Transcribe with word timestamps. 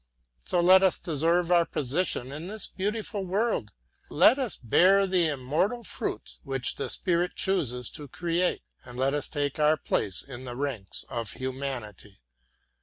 So 0.45 0.59
let 0.61 0.81
us 0.81 0.97
deserve 0.97 1.51
our 1.51 1.63
position 1.63 2.31
in 2.31 2.47
this 2.47 2.65
beautiful 2.65 3.23
world, 3.23 3.69
let 4.09 4.39
us 4.39 4.57
bear 4.57 5.05
the 5.05 5.27
immortal 5.27 5.83
fruits 5.83 6.39
which 6.43 6.77
the 6.77 6.89
spirit 6.89 7.35
chooses 7.35 7.87
to 7.91 8.07
create, 8.07 8.63
and 8.83 8.97
let 8.97 9.13
us 9.13 9.27
take 9.27 9.59
our 9.59 9.77
place 9.77 10.23
in 10.23 10.43
the 10.43 10.55
ranks 10.55 11.05
of 11.07 11.33
humanity. 11.33 12.17